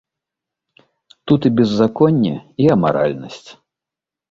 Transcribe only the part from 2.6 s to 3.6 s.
і амаральнасць.